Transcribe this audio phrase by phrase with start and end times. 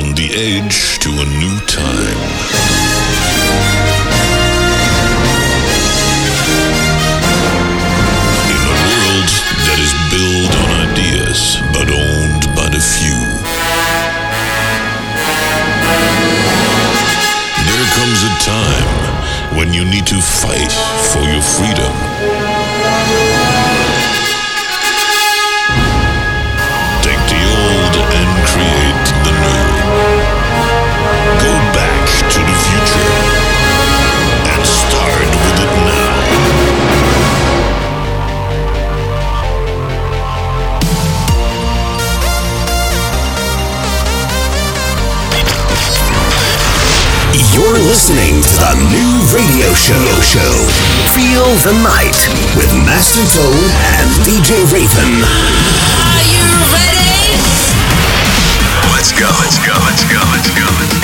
[0.00, 2.20] on the edge to a new time.
[8.48, 9.30] In a world
[9.66, 13.20] that is built on ideas but owned by the few.
[17.68, 20.72] There comes a time when you need to fight
[21.12, 22.09] for your freedom.
[47.90, 49.98] Listening to the new radio show.
[50.22, 50.54] show.
[51.10, 52.14] Feel the night
[52.54, 53.66] with Master Tone
[53.98, 55.18] and DJ Raven.
[55.26, 57.34] Are you ready?
[58.94, 59.26] Let's go.
[59.42, 59.74] Let's go.
[59.74, 60.20] Let's go.
[60.30, 60.66] Let's go.
[60.78, 60.99] Let's go.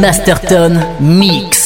[0.00, 1.57] Masterton Mix.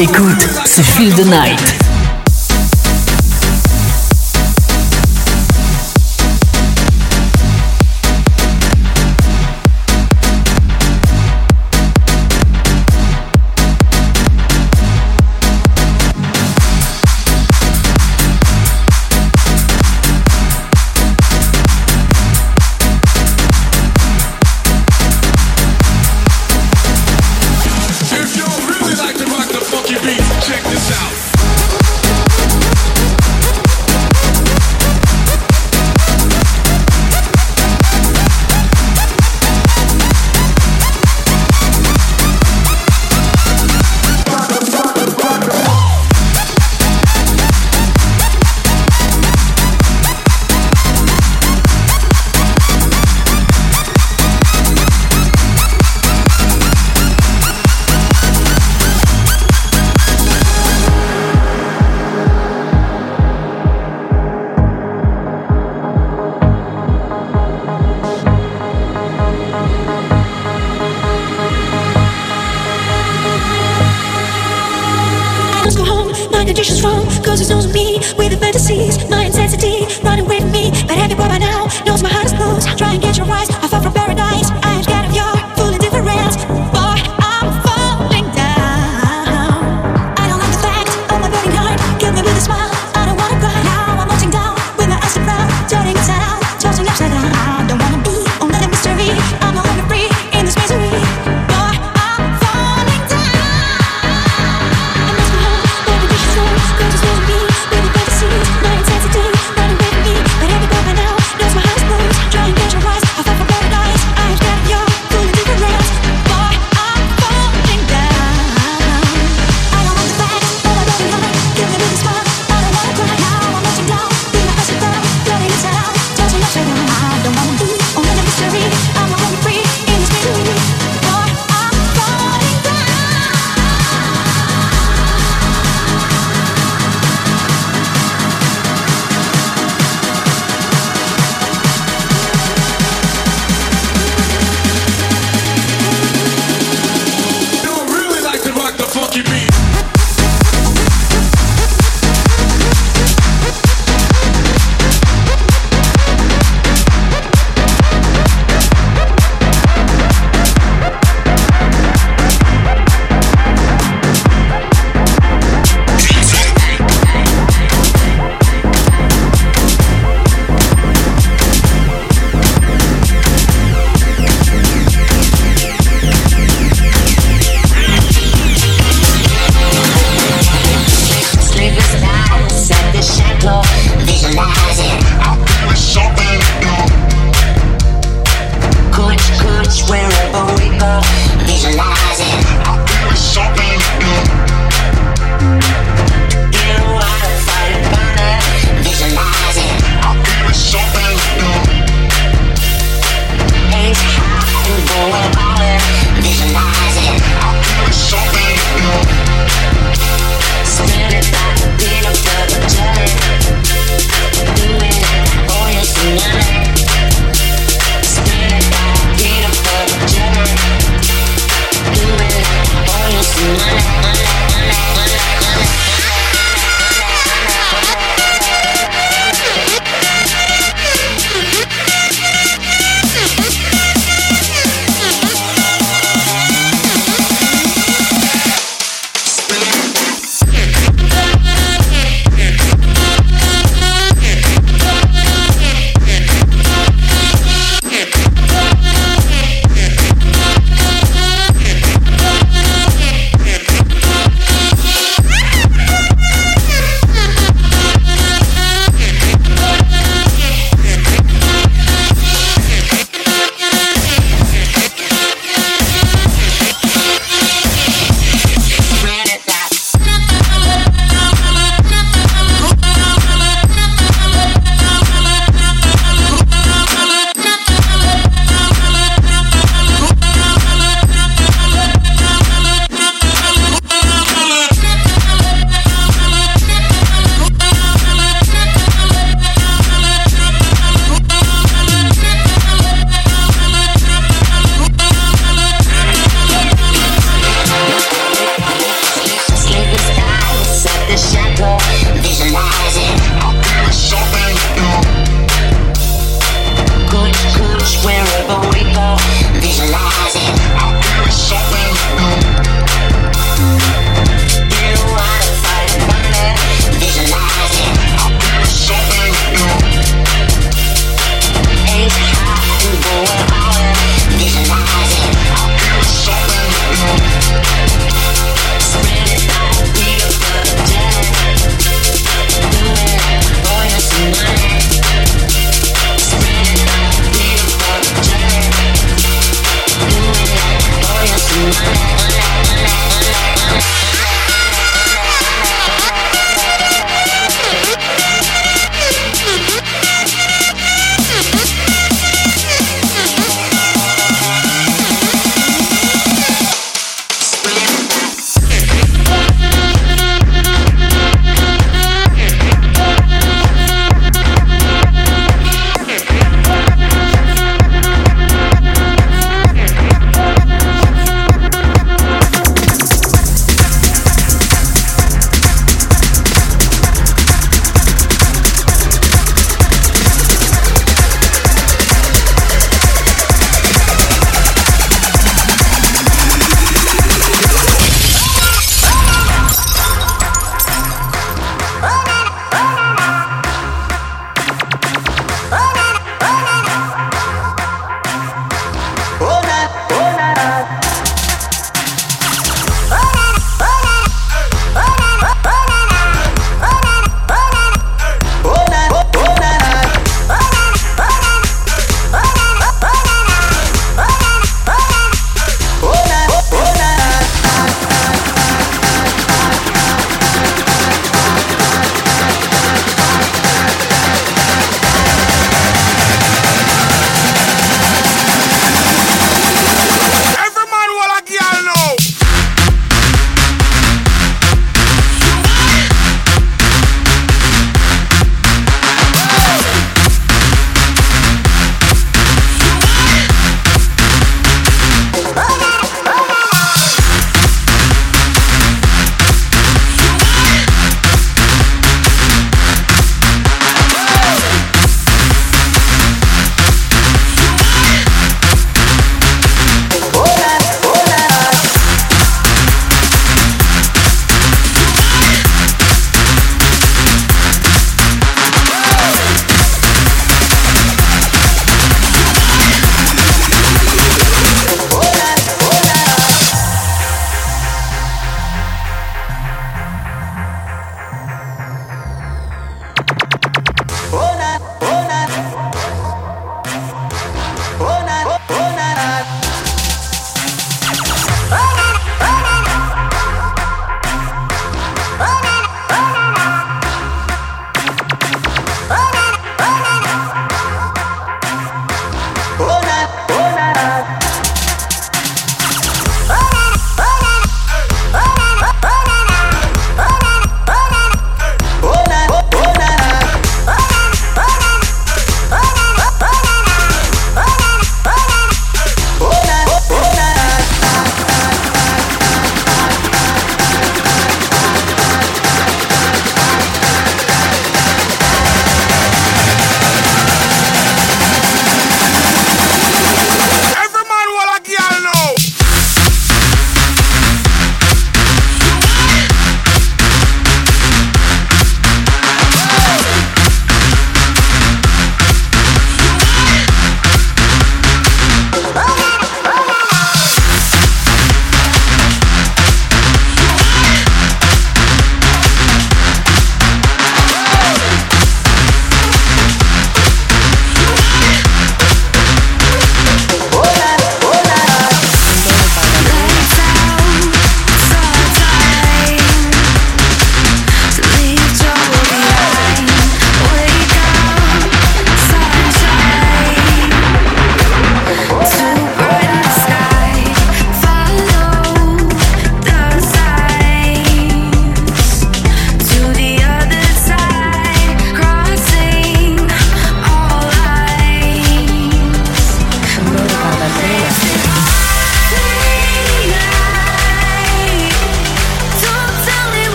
[0.00, 1.87] Écoute, c'est Feel the Night.
[76.30, 80.70] my condition's wrong, cause it's knows me with the fantasies, my intensity, running with me.
[80.86, 82.66] But everybody by now knows my heart is closed.
[82.78, 83.47] Try and get your eyes.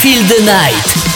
[0.00, 1.07] Feel the Night.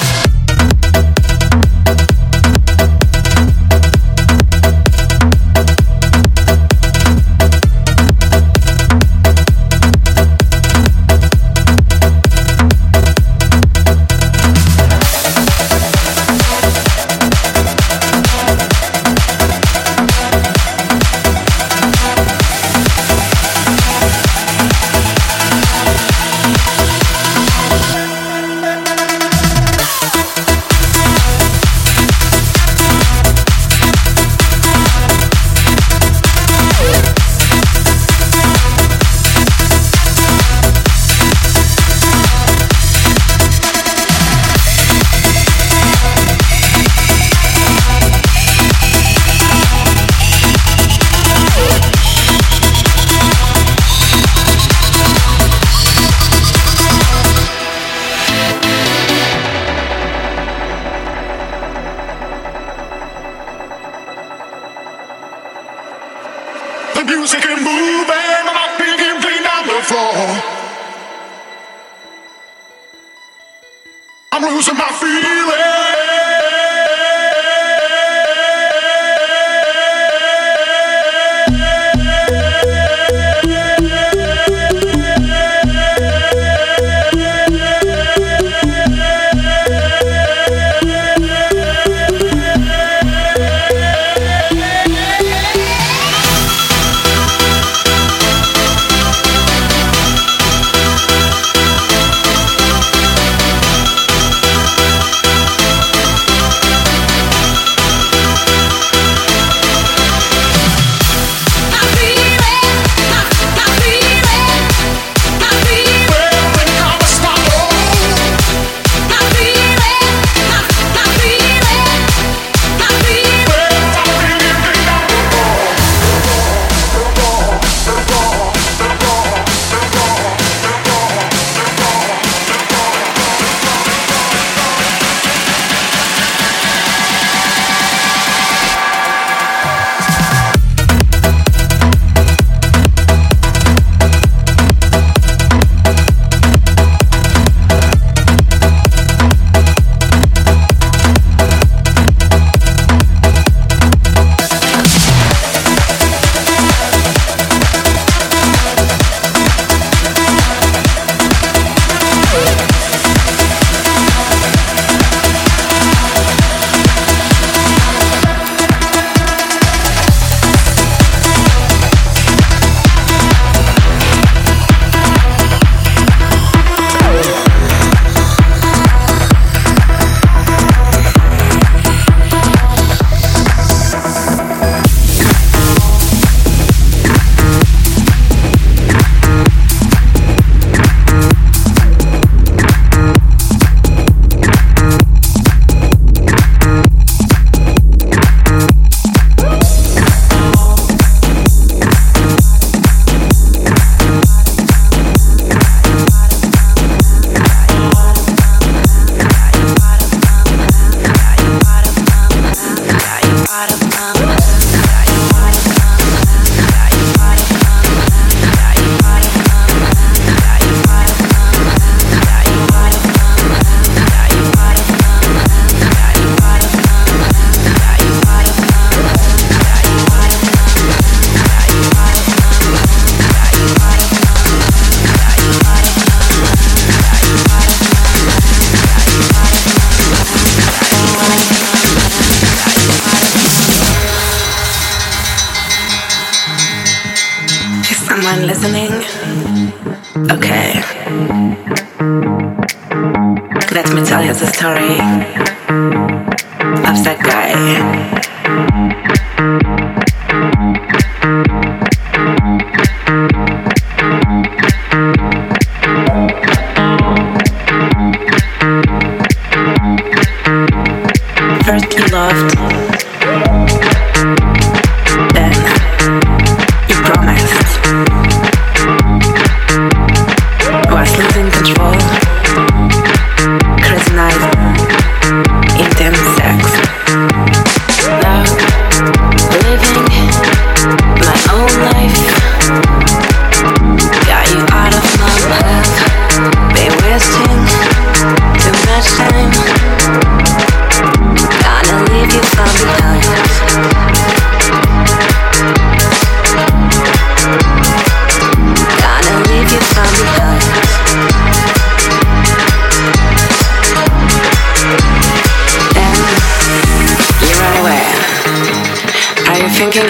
[75.13, 75.52] you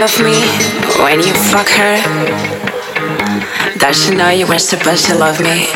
[0.03, 0.35] Love me
[1.01, 1.97] when you fuck her?
[3.79, 5.69] Does she know you were supposed to love me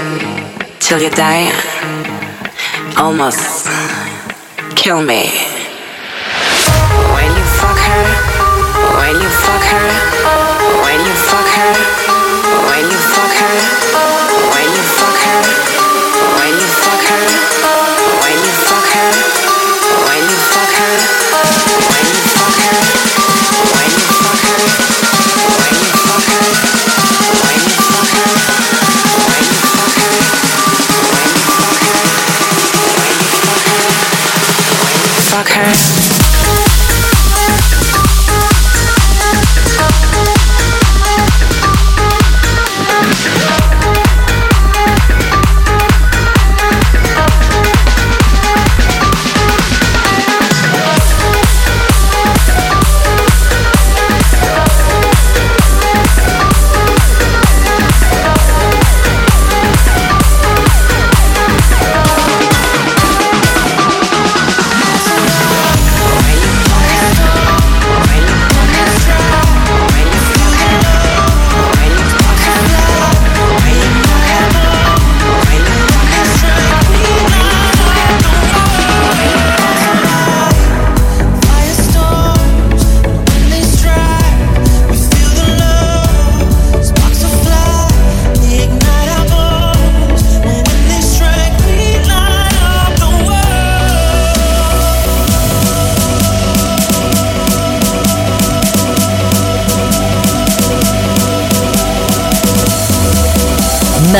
[0.80, 1.52] till you die?
[2.98, 3.68] Almost
[4.74, 5.30] kill me.
[7.14, 8.04] When you fuck her,
[8.98, 10.05] when you fuck her.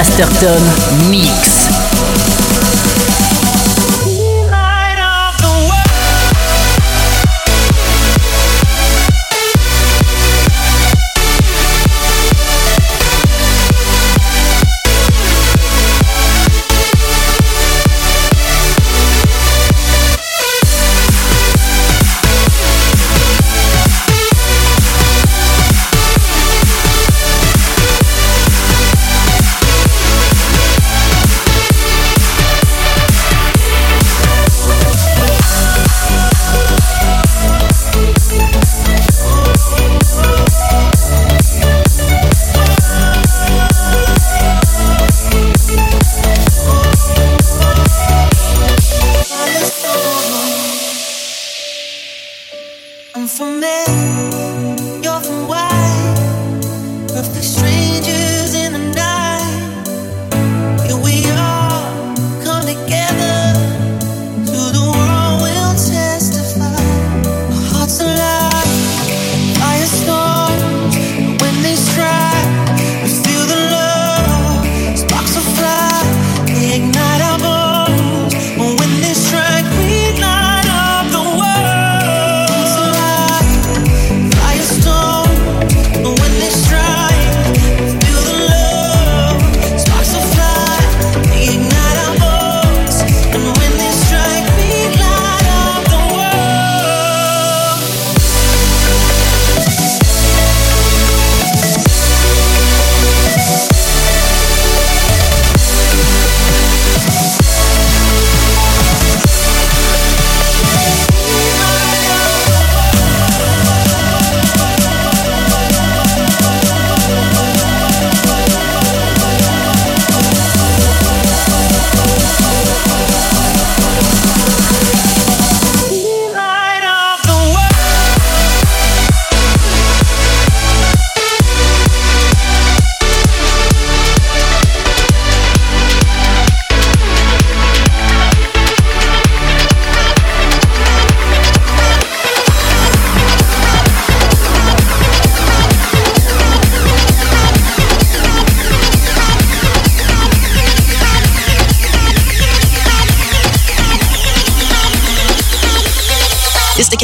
[0.07, 1.56] Master Tom Mix.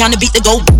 [0.03, 0.72] Trying to beat the goal.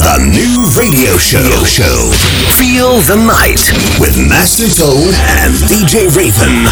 [0.00, 1.44] the new radio show.
[1.44, 2.10] Radio show.
[2.56, 3.60] Feel the night
[4.00, 5.12] with Master Tone
[5.44, 6.64] and DJ Raven.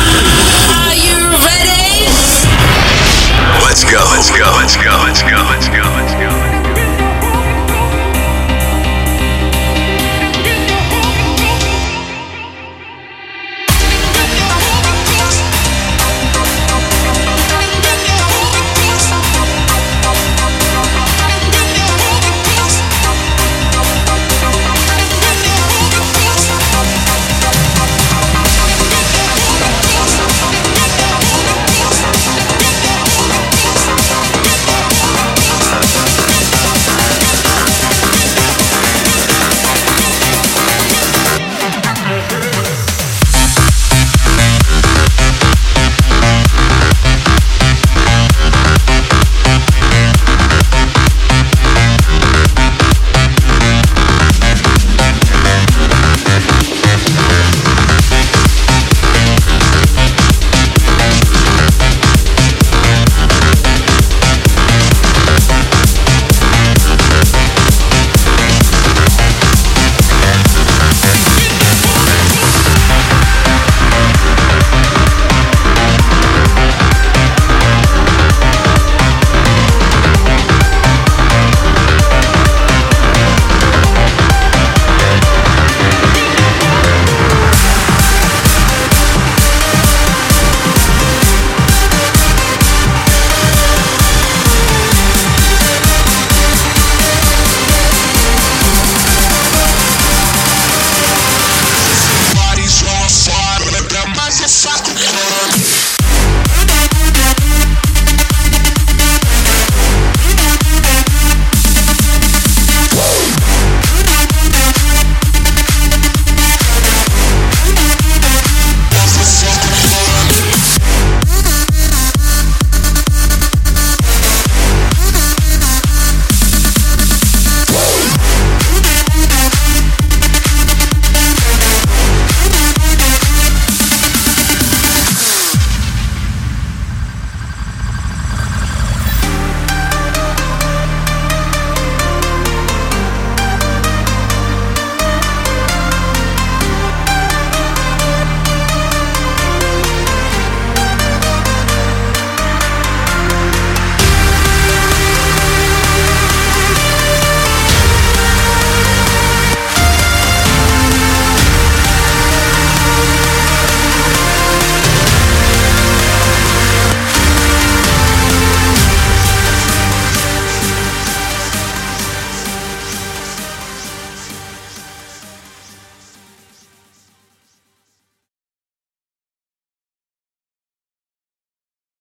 [0.72, 2.08] Are you ready?
[3.60, 5.87] Let's go, let's go, let's go, let's go, let's go.